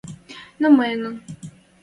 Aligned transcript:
Но 0.61 0.67
мӹньӹн 0.77 1.13